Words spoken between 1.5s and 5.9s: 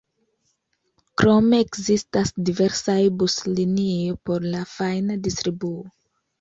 ekzistas diversaj buslinio por la fajna distribuo.